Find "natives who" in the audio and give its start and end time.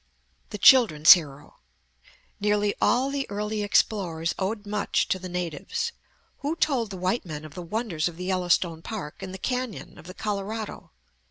5.29-6.55